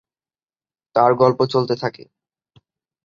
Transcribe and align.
তার 0.95 1.11
গল্প 1.13 1.39
চলতে 1.45 1.75
থাকে। 1.75 2.03